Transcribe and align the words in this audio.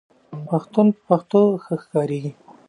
پښتون 0.47 0.87
په 0.95 0.99
پښتو 1.09 1.41
ښه 1.63 1.75
ښکاریږي 1.83 2.31